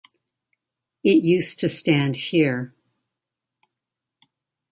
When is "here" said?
2.15-2.73